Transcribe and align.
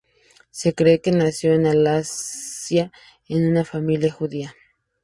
Se 0.49 0.73
cree 0.73 0.99
que 0.99 1.11
nació 1.11 1.53
en 1.53 1.67
Alsacia 1.67 2.91
en 3.27 3.47
una 3.47 3.63
familia 3.65 4.11
judía. 4.11 4.55